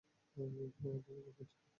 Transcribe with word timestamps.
কী 0.37 0.39
আজেবাজে 0.43 1.13
বকছো। 1.27 1.61